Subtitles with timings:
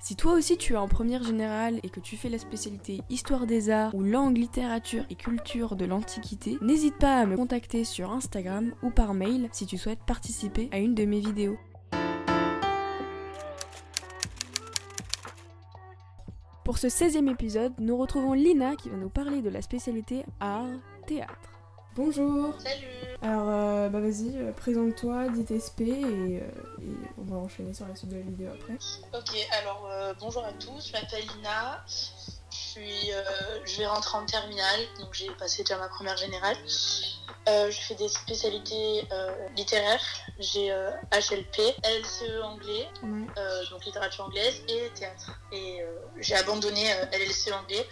[0.00, 3.46] Si toi aussi tu es en première générale et que tu fais la spécialité Histoire
[3.46, 8.12] des Arts ou Langue, Littérature et Culture de l'Antiquité, n'hésite pas à me contacter sur
[8.12, 11.58] Instagram ou par mail si tu souhaites participer à une de mes vidéos.
[16.64, 21.57] Pour ce 16e épisode, nous retrouvons Lina qui va nous parler de la spécialité Art-Théâtre.
[21.98, 22.86] Bonjour Salut
[23.22, 26.40] Alors, euh, bah vas-y, euh, présente-toi, dis tes SP et, euh,
[26.80, 28.74] et on va enchaîner sur la suite de la vidéo après.
[29.18, 33.20] Ok, alors euh, bonjour à tous, je m'appelle Lina, je, suis, euh,
[33.64, 36.56] je vais rentrer en terminale, donc j'ai passé déjà ma première générale.
[37.48, 39.08] Je fais des spécialités
[39.56, 40.04] littéraires,
[40.38, 40.68] j'ai
[41.10, 43.26] HLP, LCE anglais, Ouais.
[43.72, 45.32] donc littérature anglaise, et théâtre.
[45.50, 45.80] Et
[46.20, 47.86] j'ai abandonné LLCE anglais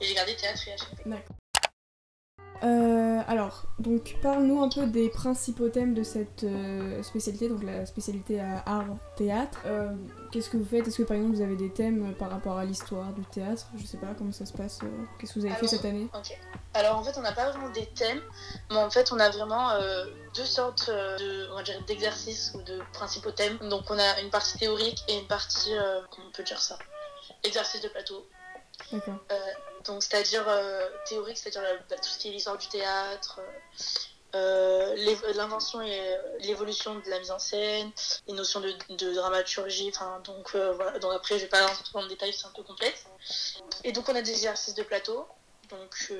[0.00, 1.16] et j'ai gardé théâtre et HLP.
[2.62, 7.86] Euh, alors, donc parle-nous un peu des principaux thèmes de cette euh, spécialité, donc la
[7.86, 9.58] spécialité à art-théâtre.
[9.64, 9.94] Euh,
[10.30, 10.86] Qu'est-ce que vous faites?
[10.86, 13.66] Est-ce que par exemple vous avez des thèmes par rapport à l'histoire du théâtre?
[13.76, 14.80] Je sais pas comment ça se passe.
[15.18, 16.08] Qu'est-ce que vous avez fait cette année?
[16.74, 18.20] Alors en fait, on n'a pas vraiment des thèmes,
[18.70, 19.70] mais en fait, on a vraiment
[20.36, 23.58] deux sortes de, d'exercices ou de principaux thèmes.
[23.70, 25.72] Donc on a une partie théorique et une partie,
[26.10, 26.78] comment on peut dire ça,
[27.42, 28.26] exercice de plateau.
[28.92, 29.14] D'accord.
[29.84, 33.40] Donc c'est-à-dire euh, théorique, c'est-à-dire euh, bah, tout ce qui est l'histoire du théâtre,
[34.34, 34.94] euh,
[35.34, 37.90] l'invention et l'évolution de la mise en scène,
[38.26, 39.90] les notions de, de dramaturgie.
[39.94, 40.98] Enfin donc voilà.
[40.98, 43.04] Donc après, je vais pas rentrer dans le détail, c'est un peu complexe.
[43.84, 45.26] Et donc on a des exercices de plateau.
[45.68, 46.12] Donc,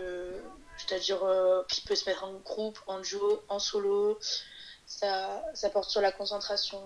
[0.77, 1.19] c'est-à-dire
[1.69, 4.17] qui peut se mettre en groupe, en duo, en solo.
[4.91, 6.83] Ça, ça porte sur la concentration,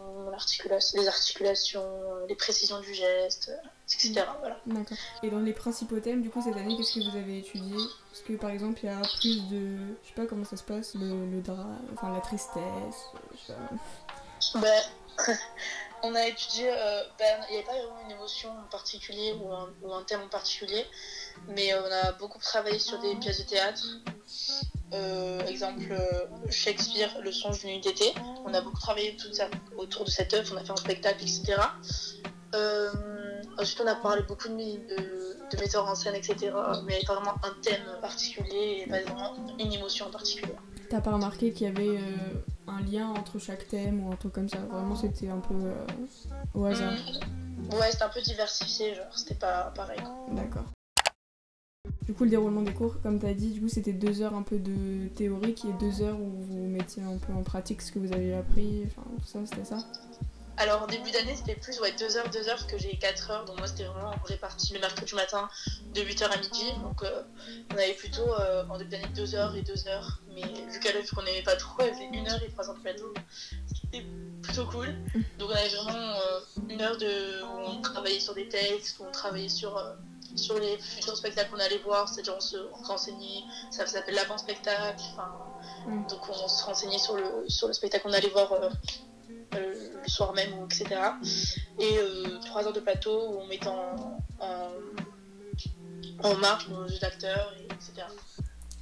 [0.94, 1.82] les articulations,
[2.28, 3.50] les précisions du geste,
[3.86, 4.26] etc.
[4.40, 4.58] Voilà.
[4.66, 4.98] D'accord.
[5.22, 7.78] Et dans les principaux thèmes, du coup, cette année, qu'est-ce que vous avez étudié?
[8.10, 9.78] Parce que par exemple, il y a plus de.
[10.02, 12.60] Je sais pas comment ça se passe, le, le drame, enfin la tristesse,
[13.32, 13.54] je sais
[14.52, 14.60] pas.
[14.60, 14.82] Ben,
[16.02, 19.50] on a étudié, euh, ben, il n'y avait pas vraiment une émotion en particulier ou
[19.50, 20.86] un, ou un thème en particulier,
[21.48, 23.82] mais on a beaucoup travaillé sur des pièces de théâtre.
[24.94, 28.12] Euh, exemple, euh, Shakespeare, Le songe d'une nuit d'été.
[28.44, 31.22] On a beaucoup travaillé tout ça, autour de cette œuvre, on a fait un spectacle,
[31.22, 31.56] etc.
[32.54, 32.90] Euh,
[33.58, 36.52] ensuite, on a parlé beaucoup de, de, de metteurs en scène, etc.
[36.86, 40.54] Mais pas vraiment un thème particulier et pas vraiment une émotion en particulier.
[40.88, 44.32] T'as pas remarqué qu'il y avait euh, un lien entre chaque thème ou un truc
[44.32, 44.58] comme ça?
[44.70, 45.74] Vraiment, c'était un peu euh,
[46.54, 46.92] au hasard.
[46.92, 47.74] Mm.
[47.74, 50.00] Ouais, c'était un peu diversifié, genre, c'était pas pareil.
[50.30, 50.64] D'accord.
[52.06, 54.34] Du coup, le déroulement des cours, comme tu as dit, du coup, c'était deux heures
[54.34, 57.90] un peu de théorique et deux heures où vous mettiez un peu en pratique ce
[57.92, 59.78] que vous avez appris, enfin tout ça, c'était ça?
[60.56, 63.30] Alors, en début d'année, c'était plus ouais, 2 heures, 2 heures, parce que j'ai 4
[63.30, 65.48] heures, donc moi, c'était vraiment réparti le mercredi matin
[65.94, 66.72] de 8h à midi.
[66.82, 67.22] Donc, euh,
[67.72, 70.92] on avait plutôt euh, en début d'année 2 heures et 2 heures, mais vu qu'à
[70.92, 73.12] l'œuvre qu'on n'aimait pas trop, elle faisait 1 heure et 3 heures de plateau,
[73.66, 74.06] ce qui était
[74.42, 74.94] plutôt cool.
[75.38, 79.04] Donc, on avait vraiment euh, une heure de, où on travaillait sur des textes, où
[79.08, 79.76] on travaillait sur.
[80.34, 85.32] Sur les futurs spectacles qu'on allait voir, c'est-à-dire on se renseignait, ça s'appelle l'avant-spectacle, enfin,
[85.86, 86.06] Mm.
[86.08, 88.70] donc on se renseignait sur le, sur le spectacle qu'on allait voir euh,
[89.54, 90.86] euh, le soir même, ou etc.
[91.78, 94.68] Et euh, trois heures de plateau où on met en, en,
[96.22, 98.06] en marche nos jeux d'acteurs, et etc.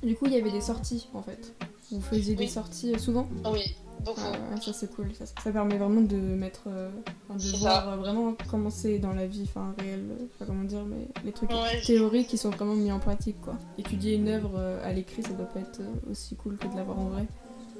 [0.03, 1.53] Du coup, il y avait des sorties en fait.
[1.91, 3.29] Vous faisiez des sorties souvent?
[3.47, 3.77] Oui,
[4.07, 5.15] Ah Ça, c'est cool.
[5.15, 6.63] Ça, ça permet vraiment de mettre.
[6.67, 6.91] euh,
[7.29, 7.93] enfin, de voir ça.
[7.93, 10.85] euh, vraiment comment c'est dans la vie, enfin réel, euh, je sais pas comment dire,
[10.85, 13.55] mais les trucs Ouais, théoriques qui sont vraiment mis en pratique quoi.
[13.79, 15.81] Étudier une œuvre euh, à l'écrit, ça doit pas être
[16.11, 17.27] aussi cool que de l'avoir en vrai.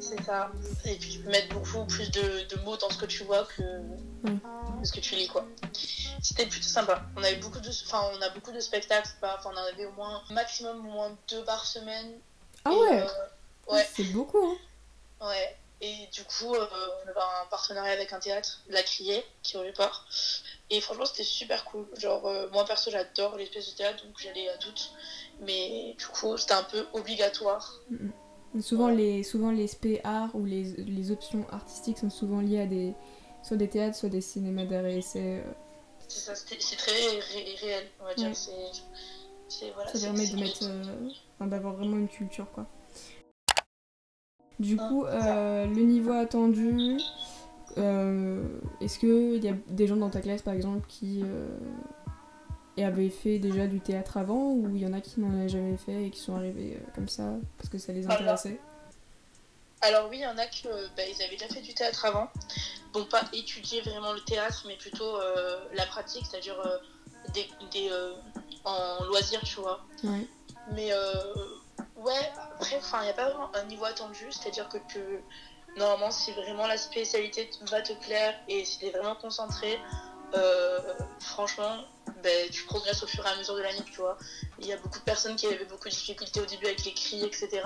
[0.01, 0.51] C'est ça.
[0.85, 3.45] Et puis tu peux mettre beaucoup plus de, de mots dans ce que tu vois
[3.57, 3.63] que,
[4.25, 5.47] que ce que tu lis, quoi.
[6.21, 7.03] C'était plutôt sympa.
[7.17, 9.11] On avait beaucoup de, enfin, on a beaucoup de spectacles.
[9.23, 12.13] Enfin, on en avait au moins maximum au moins deux par semaine.
[12.65, 13.87] Ah Et, ouais euh, ouais.
[13.95, 14.57] C'est beaucoup hein
[15.29, 15.57] Ouais.
[15.85, 16.65] Et du coup, euh,
[17.05, 20.07] on avait un partenariat avec un théâtre, La Criée, qui est au Vieux-Port.
[20.71, 21.87] Et franchement, c'était super cool.
[21.99, 24.93] Genre, euh, moi perso, j'adore les pièces de théâtre, donc j'allais à toutes.
[25.41, 27.81] Mais du coup, c'était un peu obligatoire.
[28.55, 28.95] Mais Souvent, Ouais.
[28.95, 29.69] les, souvent les
[30.35, 32.95] ou les, les options artistiques sont souvent liées à des,
[33.43, 35.43] soit des théâtres, soit des cinémas d'art et essai.
[35.45, 35.53] euh,
[36.07, 38.29] C'est ça, c'est très ré- réel, on va dire.
[38.29, 38.35] Ouais.
[38.35, 38.53] C'est,
[39.49, 42.67] c'est, voilà, Ça permet de mettre, euh, d'avoir vraiment une culture quoi.
[44.59, 46.99] Du Ah, coup, euh, le niveau attendu,
[47.79, 48.45] euh,
[48.81, 51.25] est-ce qu'il y a des gens dans ta classe, par exemple, qui
[52.79, 55.77] avaient fait déjà du théâtre avant, ou il y en a qui n'en avaient jamais
[55.77, 58.59] fait et qui sont arrivés comme ça parce que ça les intéressait?
[59.81, 62.29] Alors oui, il y en a qui bah, ils avaient déjà fait du théâtre avant.
[62.93, 65.17] Bon, pas étudier vraiment le théâtre, mais plutôt
[65.75, 66.57] la pratique, c'est-à-dire
[67.35, 67.91] des, des
[68.65, 69.85] en loisirs, tu vois.
[70.05, 70.27] Ouais.
[70.75, 70.91] Mais
[72.05, 74.79] ouais, après, il n'y a pas vraiment un niveau attendu, c'est-à-dire que
[75.77, 79.79] normalement, si vraiment la spécialité va te plaire et si tu es vraiment concentré,
[80.35, 80.81] euh,
[81.21, 81.85] franchement,
[82.23, 84.17] ben, tu progresses au fur et à mesure de l'année, tu vois.
[84.59, 86.95] Il y a beaucoup de personnes qui avaient beaucoup de difficultés au début avec les
[86.95, 87.63] cris, etc.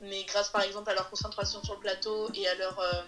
[0.00, 3.02] Mais grâce, par exemple, à leur concentration sur le plateau et à leur, euh,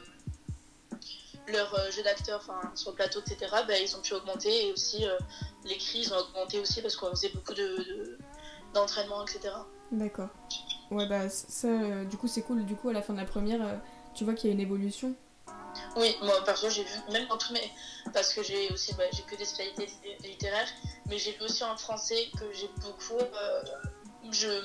[1.49, 2.43] leur euh, jeu d'acteur
[2.75, 4.69] sur le plateau, etc., ben, ils ont pu augmenter.
[4.69, 5.05] Et aussi,
[5.64, 7.55] les cris, ils ont augmenté aussi parce qu'on faisait beaucoup
[8.72, 9.52] d'entraînement, de, etc.
[9.93, 10.29] D'accord.
[10.90, 12.64] Ouais, bah ça, euh, du coup, c'est cool.
[12.64, 13.76] Du coup, à la fin de la première, euh,
[14.14, 15.14] tu vois qu'il y a une évolution.
[15.96, 17.70] Oui, moi perso, j'ai vu, même tous mes.
[18.12, 19.88] Parce que j'ai aussi, bah, j'ai que des spécialités
[20.25, 20.69] littéraires,
[21.06, 23.20] mais j'ai vu aussi en français que j'ai beaucoup.
[23.20, 24.62] Euh,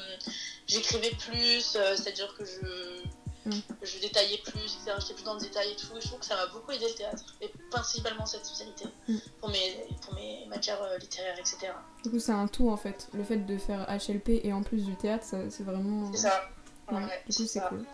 [0.68, 3.04] j'écrivais plus, c'est-à-dire que je
[3.46, 3.52] Mm.
[3.82, 4.94] Je détaillais plus, etc.
[5.00, 5.88] J'étais plus dans le détail et tout.
[6.00, 7.24] je trouve que ça m'a beaucoup aidé le théâtre.
[7.42, 8.86] Et principalement cette spécialité.
[9.08, 9.18] Mm.
[9.40, 11.74] Pour, mes, pour mes matières euh, littéraires, etc.
[12.04, 13.10] Du coup, c'est un tout en fait.
[13.14, 16.12] Le fait de faire HLP et en plus du théâtre, c'est vraiment.
[16.12, 16.50] C'est ça.
[16.92, 17.86] Ouais, du coup, c'est cool.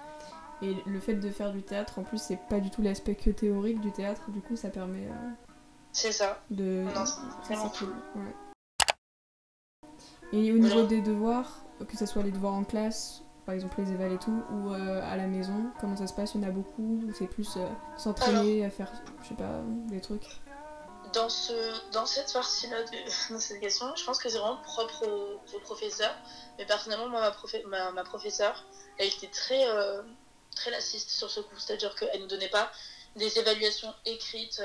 [0.61, 3.29] Et le fait de faire du théâtre, en plus, c'est pas du tout l'aspect que
[3.29, 4.29] théorique du théâtre.
[4.29, 5.05] Du coup, ça permet.
[5.07, 5.29] Euh,
[5.93, 6.41] c'est ça.
[6.49, 6.85] De.
[7.47, 7.93] c'est cool.
[10.31, 13.93] Et au niveau des devoirs, que ce soit les devoirs en classe par exemple les
[13.93, 16.35] évals et tout, ou euh, à la maison Comment ça se passe?
[16.35, 17.65] Il y en a beaucoup Ou c'est plus euh,
[17.97, 18.91] s'entraîner à faire,
[19.23, 20.27] je sais pas, des trucs
[21.13, 25.59] dans, ce, dans cette partie-là de, cette question, je pense que c'est vraiment propre aux,
[25.61, 26.13] professeurs.
[26.59, 27.35] Mais personnellement, moi,
[27.65, 28.63] ma, ma, professeure,
[28.99, 30.03] elle était très, euh,
[30.55, 31.57] très lassiste sur ce coup.
[31.57, 32.71] C'est-à-dire qu'elle ne nous donnait pas
[33.15, 34.61] des évaluations écrites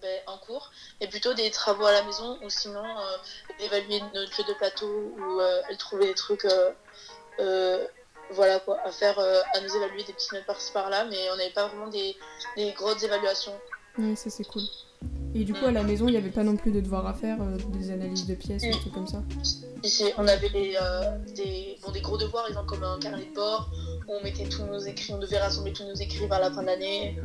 [0.00, 0.70] ben, en cours,
[1.00, 2.84] mais plutôt des travaux à la maison ou sinon
[3.58, 6.70] évaluer notre jeu de plateau ou elle trouvait des trucs euh,
[8.32, 11.36] voilà quoi, à faire, euh, à nous évaluer des petites notes par-ci par-là, mais on
[11.36, 12.16] n'avait pas vraiment des,
[12.56, 13.54] des, grosses évaluations.
[13.98, 14.62] Oui, ça c'est cool.
[15.34, 17.14] Et du coup, à la maison, il n'y avait pas non plus de devoirs à
[17.14, 19.22] faire, euh, des analyses de pièces, des trucs comme ça?
[19.82, 20.76] Ici, on avait des,
[21.34, 23.70] des, bon, des gros devoirs, exemple comme un carnet de bord,
[24.08, 26.62] où on mettait tous nos écrits, on devait rassembler tous nos écrits vers la fin
[26.62, 27.16] de l'année,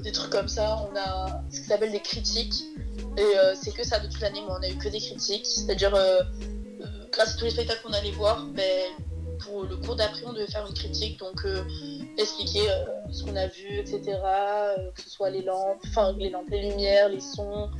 [0.00, 0.76] des trucs comme ça.
[0.90, 2.64] On a ce qui s'appelle des critiques,
[3.16, 5.96] et c'est que ça de toute l'année, mais on a eu que des critiques, c'est-à-dire
[7.18, 8.92] grâce à tous les spectacles qu'on allait voir, ben,
[9.40, 11.64] pour le cours d'après, on devait faire une critique, donc euh,
[12.16, 14.18] expliquer euh, ce qu'on a vu, etc.
[14.24, 17.70] Euh, que ce soit les lampes, enfin les lampes, les lumières, les sons,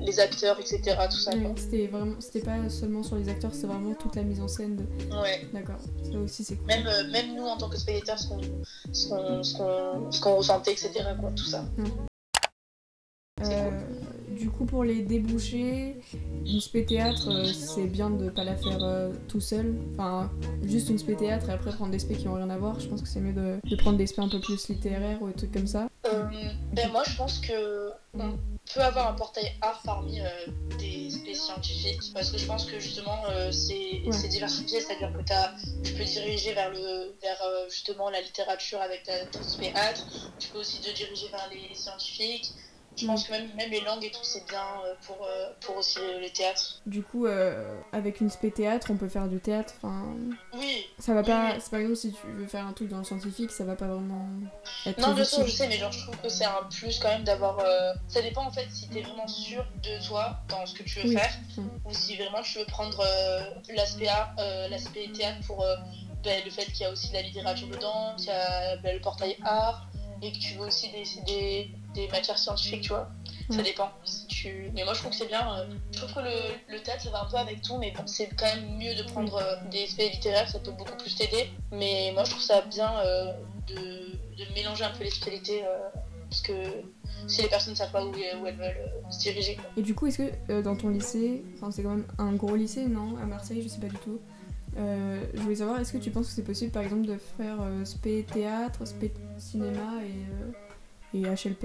[0.00, 0.96] les acteurs, etc.
[1.10, 1.32] Tout ça.
[1.56, 4.76] c'était vraiment, c'était pas seulement sur les acteurs, c'est vraiment toute la mise en scène.
[4.76, 4.84] De...
[5.20, 5.44] Ouais.
[5.52, 5.80] D'accord.
[6.04, 6.66] Ça aussi c'est cool.
[6.66, 8.28] Même, même nous en tant que spectateurs, ce
[10.20, 11.04] qu'on, ressentait, etc.
[11.20, 11.64] Quoi, tout ça.
[14.52, 15.96] Coup, pour les déboucher,
[16.46, 19.74] une spé théâtre, euh, c'est bien de pas la faire euh, tout seul.
[19.92, 20.30] Enfin,
[20.62, 22.78] juste une spé théâtre et après prendre des spé qui ont rien à voir.
[22.78, 25.34] Je pense que c'est mieux de, prendre des spé un peu plus littéraires ou des
[25.34, 25.88] trucs comme ça.
[26.06, 26.24] Euh,
[26.72, 28.38] ben moi, je pense que on
[28.74, 30.20] peut avoir un portail art parmi
[30.78, 35.94] des spé scientifiques parce que je pense que justement c'est diversifié, c'est-à-dire que as, tu
[35.94, 39.94] peux diriger vers le vers justement la littérature avec ta, ta spé art.
[40.38, 42.52] Tu peux aussi te diriger vers les scientifiques.
[42.96, 45.76] Je pense que même, même, les langues et tout, c'est bien euh, pour, euh, pour
[45.78, 46.80] aussi le théâtre.
[46.86, 49.74] Du coup, euh, avec une spé théâtre, on peut faire du théâtre.
[49.78, 50.14] Enfin,
[50.54, 50.86] oui.
[50.98, 51.54] Ça va pas.
[51.60, 53.86] C'est par exemple si tu veux faire un truc dans le scientifique, ça va pas
[53.86, 54.26] vraiment
[54.86, 54.98] être.
[54.98, 57.24] Non, bien sûr, je sais, mais genre, je trouve que c'est un plus quand même
[57.24, 57.64] d'avoir.
[58.08, 61.12] Ça dépend en fait si t'es vraiment sûr de toi dans ce que tu veux
[61.12, 61.32] faire,
[61.84, 63.04] ou si vraiment tu veux prendre
[63.74, 64.08] l'aspect
[64.70, 65.64] l'aspect théâtre pour
[66.22, 68.94] ben, le fait qu'il y a aussi de la littérature dedans, qu'il y a ben,
[68.94, 69.88] le portail art,
[70.22, 73.10] et que tu veux aussi des, des matières scientifiques, tu vois.
[73.50, 73.90] Ça dépend.
[74.04, 74.70] Si tu...
[74.72, 75.54] Mais moi, je trouve que c'est bien.
[75.54, 78.06] Euh, je trouve que le, le théâtre, ça va un peu avec tout, mais bon,
[78.06, 81.50] c'est quand même mieux de prendre euh, des aspects littéraires, ça peut beaucoup plus t'aider.
[81.70, 83.32] Mais moi, je trouve ça bien euh,
[83.66, 85.64] de, de, mélanger un peu les spécialités,
[86.30, 86.52] parce que
[87.26, 89.58] si les personnes ne savent pas où, où elles veulent se diriger.
[89.76, 92.86] Et du coup, est-ce que dans ton lycée, enfin, c'est quand même un gros lycée,
[92.86, 93.16] non?
[93.22, 94.20] À Marseille, je sais pas du tout.
[94.76, 98.24] Je voulais savoir, est-ce que tu penses que c'est possible par exemple de faire spé
[98.24, 100.24] théâtre, spé cinéma et
[101.14, 101.64] et HLP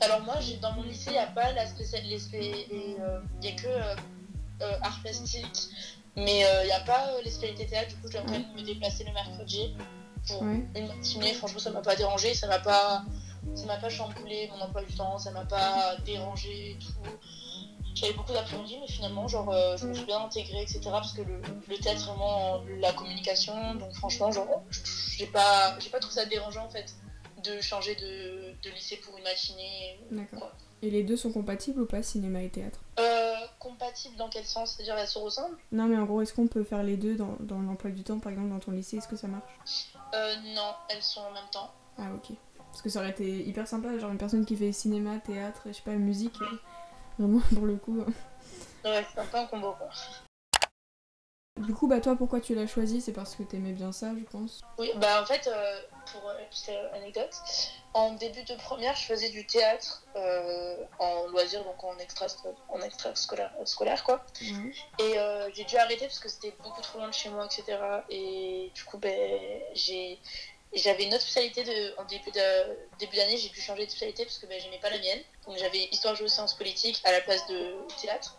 [0.00, 3.48] Alors moi, dans mon lycée, il n'y a pas la spéciale, les, il euh, y
[3.48, 3.96] a que euh,
[4.62, 5.68] euh, art plastique,
[6.16, 7.88] mais il n'y a pas les spécialités théâtre.
[7.88, 9.74] Du coup, j'ai envie de me déplacer le mercredi
[10.28, 11.34] pour une matinée.
[11.34, 13.04] Franchement, ça m'a pas dérangé, ça m'a pas,
[13.54, 17.10] ça m'a pas chamboulé mon emploi du temps, ça m'a pas dérangé et tout.
[17.96, 20.80] J'avais beaucoup d'appréhension, mais finalement, genre, je me suis bien intégrée, etc.
[20.84, 23.74] Parce que le, le théâtre, vraiment la communication.
[23.74, 24.62] Donc, franchement, genre,
[25.16, 26.94] j'ai pas, j'ai pas trouvé ça dérangeant en fait
[27.42, 29.98] de changer de, de lycée pour une matinée.
[30.10, 30.50] D'accord.
[30.82, 32.80] Et les deux sont compatibles ou pas, cinéma et théâtre?
[33.00, 34.72] Euh, compatible dans quel sens?
[34.72, 35.56] C'est-à-dire elles se ressemblent?
[35.72, 38.18] Non, mais en gros, est-ce qu'on peut faire les deux dans, dans l'emploi du temps,
[38.18, 38.98] par exemple, dans ton lycée?
[38.98, 39.88] Est-ce que ça marche?
[40.14, 41.72] Euh, Non, elles sont en même temps.
[41.98, 42.36] Ah, ok.
[42.58, 45.72] Parce que ça aurait été hyper sympa, genre une personne qui fait cinéma, théâtre, je
[45.72, 46.36] sais pas, musique.
[46.42, 46.58] euh,
[47.18, 48.00] Vraiment, pour le coup.
[48.00, 48.06] euh.
[48.84, 49.88] Ouais, c'est un peu un combo quoi.
[51.56, 53.00] Du coup, bah toi, pourquoi tu l'as choisi?
[53.00, 54.60] C'est parce que t'aimais bien ça, je pense.
[54.78, 55.80] Oui, bah en fait, euh,
[56.12, 57.30] pour euh, une petite euh, anecdote,
[57.94, 62.26] en début de première, je faisais du théâtre euh, en loisir, donc en extra,
[62.68, 64.22] en extra scolaire, scolaire quoi.
[64.98, 67.78] Et euh, j'ai dû arrêter parce que c'était beaucoup trop loin de chez moi, etc.
[68.10, 70.20] Et du coup, ben, j'ai
[70.74, 74.24] j'avais une autre spécialité de, en début de- début d'année, j'ai dû changer de spécialité
[74.24, 75.20] parce que ben, j'aimais pas la mienne.
[75.46, 78.36] Donc j'avais histoire géo sciences politiques à la place de théâtre.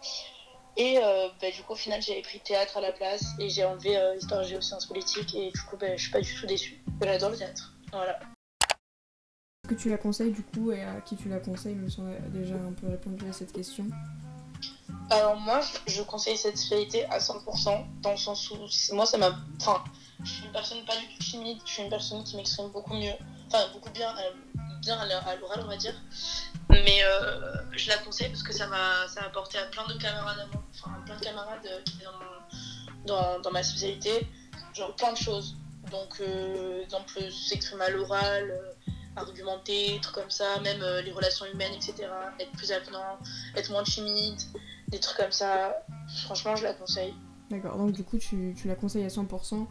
[0.76, 3.66] Et euh, ben, du coup, au final, j'avais pris théâtre à la place et j'ai
[3.66, 5.34] enlevé euh, histoire géo sciences politiques.
[5.36, 6.84] Et du coup, ben, je suis pas du tout déçue.
[7.02, 7.74] J'adore le théâtre.
[7.92, 8.20] Voilà.
[9.64, 12.00] Est-ce que tu la conseilles du coup et à qui tu la conseilles, même si
[12.00, 13.86] on a déjà un peu répondu à cette question
[15.10, 18.58] Alors moi, je- conseille cette spécialité à 100%, dans le sens où
[18.94, 19.36] moi, ça m'a...
[19.60, 19.84] Enfin,
[20.24, 22.94] je suis une personne pas du tout timide, je suis une personne qui m'exprime beaucoup
[22.96, 23.14] mieux,
[23.48, 24.32] enfin beaucoup bien, euh,
[24.82, 25.94] bien à l'o- à l'oral, on va dire.
[26.70, 30.40] Mais euh, je la conseille parce que ça m'a ça apporté à plein de camarades
[30.40, 32.06] à enfin plein de camarades euh, qui étaient
[33.06, 34.28] dans, dans, dans ma spécialité,
[34.74, 35.56] genre plein de choses.
[35.92, 36.22] Donc,
[36.84, 42.10] exemple, s'exprimer à l'oral, euh, argumenter, trucs comme ça, même les relations humaines, etc.
[42.40, 43.18] Être plus avenant,
[43.56, 44.38] être moins timide,
[44.90, 45.78] des trucs comme ça.
[46.26, 47.14] Franchement, je la conseille.
[47.50, 49.66] D'accord, donc du coup, tu, tu la conseilles à 100%,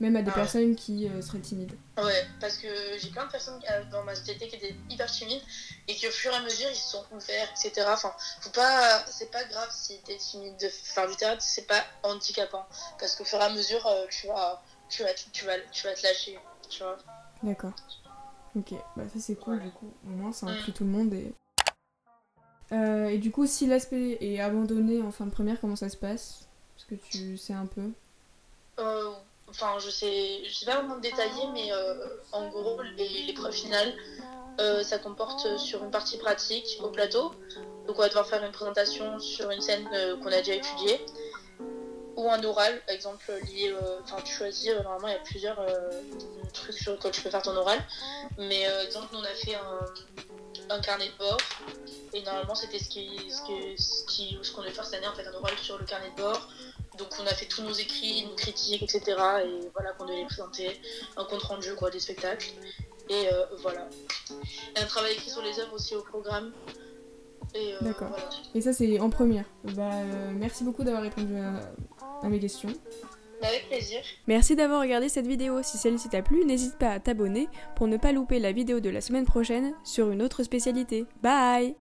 [0.00, 0.42] même à des Ah ouais.
[0.42, 1.72] personnes qui euh, seraient timides.
[1.98, 2.66] Ouais, parce que
[2.98, 5.42] j'ai plein de personnes euh, dans ma société qui étaient hyper timides
[5.86, 7.86] et qui au fur et à mesure ils se sont ouverts, etc.
[7.90, 11.84] Enfin, faut pas, c'est pas grave si t'es timide de faire du théâtre, c'est pas
[12.02, 12.66] handicapant
[12.98, 15.94] parce qu'au fur et à mesure euh, tu vas, tu vas, tu vas, tu vas
[15.94, 16.38] te lâcher,
[16.70, 16.96] tu vois.
[17.42, 17.72] D'accord.
[18.56, 19.64] Ok, bah ça c'est cool Ouais.
[19.64, 19.92] du coup.
[20.06, 20.50] Au moins ça Mm.
[20.50, 21.32] inclut tout le monde et.
[22.72, 25.96] Euh, et du coup, si l'aspect est abandonné en fin de première, comment ça se
[25.96, 26.46] passe?
[26.76, 27.90] Parce que tu sais un peu?
[28.78, 29.10] Euh,
[29.50, 31.94] Enfin, je sais, je sais pas vraiment détailler, mais euh,
[32.32, 32.80] en gros,
[33.26, 33.92] l'épreuve finale,
[34.60, 37.32] euh, ça comporte sur une partie pratique au plateau.
[37.86, 41.00] Donc, on va devoir faire une présentation sur une scène euh, qu'on a déjà étudiée.
[42.16, 43.70] Ou un oral, par exemple, lié.
[43.72, 45.90] euh, Enfin, tu choisis, euh, normalement, il y a plusieurs euh,
[46.52, 47.78] trucs sur lesquels tu peux faire ton oral.
[48.38, 51.38] Mais, euh, exemple, nous, on a fait un, carnet de bord.
[52.12, 55.34] Et normalement, c'était ce ce qui- ce qu'on devait faire cette année, en fait, un
[55.34, 56.48] oral sur le carnet de bord.
[57.00, 59.02] Donc on a fait tous nos écrits, nos critiques, etc.
[59.46, 60.78] Et voilà qu'on devait les présenter,
[61.16, 62.50] un compte rendu quoi, des spectacles.
[63.08, 63.88] Et euh, voilà.
[64.76, 66.52] Et un travail écrit sur les œuvres aussi au programme.
[67.54, 68.08] Et euh, D'accord.
[68.08, 68.28] voilà.
[68.54, 69.46] Et ça c'est en première.
[69.74, 71.72] Bah euh, merci beaucoup d'avoir répondu à,
[72.22, 72.72] à mes questions.
[73.40, 74.00] Mais avec plaisir.
[74.26, 75.62] Merci d'avoir regardé cette vidéo.
[75.62, 78.90] Si celle-ci t'a plu, n'hésite pas à t'abonner pour ne pas louper la vidéo de
[78.90, 81.06] la semaine prochaine sur une autre spécialité.
[81.22, 81.74] Bye